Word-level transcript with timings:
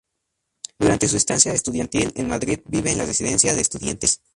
Durante 0.79 1.07
su 1.07 1.15
estancia 1.15 1.53
estudiantil 1.53 2.11
en 2.15 2.27
Madrid 2.27 2.61
vive 2.65 2.91
en 2.91 2.97
la 2.97 3.05
Residencia 3.05 3.53
de 3.53 3.61
Estudiantes. 3.61 4.19